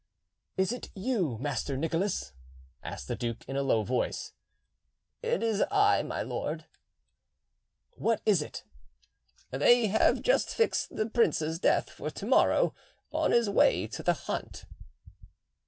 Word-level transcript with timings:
"Is 0.57 0.71
it 0.71 0.89
you, 0.95 1.37
Master 1.37 1.77
Nicholas?" 1.77 2.33
asked 2.81 3.07
the 3.07 3.15
duke 3.15 3.47
in 3.47 3.55
a 3.55 3.61
low 3.61 3.83
voice. 3.83 4.33
"It 5.21 5.43
is 5.43 5.63
I, 5.69 6.01
my 6.01 6.23
lord." 6.23 6.65
"What 7.91 8.19
is 8.25 8.41
it?" 8.41 8.63
"They 9.51 9.89
have 9.89 10.23
just 10.23 10.55
fixed 10.55 10.95
the 10.95 11.07
prince's 11.07 11.59
death 11.59 11.91
for 11.91 12.09
tomorrow, 12.09 12.73
on 13.11 13.29
his 13.31 13.47
way 13.47 13.85
to 13.89 14.01
the 14.01 14.13
hunt." 14.13 14.65